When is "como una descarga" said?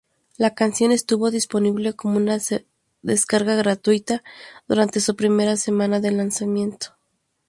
1.93-3.53